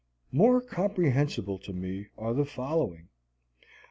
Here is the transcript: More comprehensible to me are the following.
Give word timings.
More 0.31 0.61
comprehensible 0.63 1.59
to 1.59 1.73
me 1.73 2.07
are 2.17 2.33
the 2.33 2.43
following. 2.43 3.09